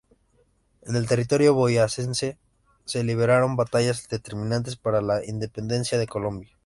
En 0.81 0.95
el 0.95 1.07
territorio 1.07 1.53
boyacense 1.53 2.39
se 2.85 3.03
libraron 3.03 3.55
batallas 3.55 4.09
determinantes 4.09 4.75
para 4.75 4.99
la 4.99 5.23
independencia 5.23 5.99
de 5.99 6.07
Colombia. 6.07 6.57